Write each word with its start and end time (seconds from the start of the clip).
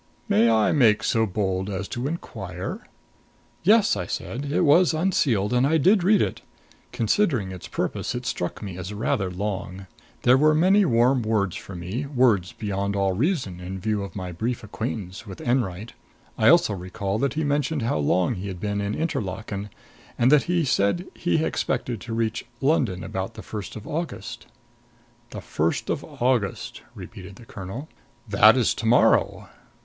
May 0.27 0.49
I 0.49 0.71
make 0.71 1.03
so 1.03 1.27
bold 1.27 1.69
as 1.69 1.87
to 1.89 2.07
inquire" 2.07 2.87
"Yes," 3.63 3.95
said 4.11 4.45
I. 4.51 4.55
"It 4.55 4.65
was 4.65 4.95
unsealed 4.95 5.53
and 5.53 5.67
I 5.67 5.77
did 5.77 6.03
read 6.03 6.23
it. 6.23 6.41
Considering 6.91 7.51
its 7.51 7.67
purpose, 7.67 8.15
it 8.15 8.25
struck 8.25 8.63
me 8.63 8.79
as 8.79 8.95
rather 8.95 9.29
long. 9.29 9.85
There 10.23 10.39
were 10.39 10.55
many 10.55 10.85
warm 10.85 11.21
words 11.21 11.55
for 11.55 11.75
me 11.75 12.07
words 12.07 12.51
beyond 12.51 12.95
all 12.95 13.13
reason 13.13 13.59
in 13.59 13.77
view 13.79 14.01
of 14.01 14.15
my 14.15 14.31
brief 14.31 14.63
acquaintance 14.63 15.27
with 15.27 15.39
Enwright. 15.39 15.93
I 16.35 16.47
also 16.49 16.73
recall 16.73 17.19
that 17.19 17.35
he 17.35 17.43
mentioned 17.43 17.83
how 17.83 17.99
long 17.99 18.33
he 18.33 18.47
had 18.47 18.59
been 18.59 18.81
in 18.81 18.95
Interlaken, 18.95 19.69
and 20.17 20.31
that 20.31 20.45
he 20.49 20.65
said 20.65 21.05
he 21.13 21.45
expected 21.45 22.01
to 22.01 22.13
reach 22.15 22.43
London 22.59 23.03
about 23.03 23.35
the 23.35 23.43
first 23.43 23.75
of 23.75 23.85
August." 23.85 24.47
"The 25.29 25.41
first 25.41 25.91
of 25.91 26.03
August," 26.03 26.81
repeated 26.95 27.35
the 27.35 27.45
colonel. 27.45 27.87
"That 28.27 28.57
is 28.57 28.73
to 28.73 28.87
morrow. 28.87 29.47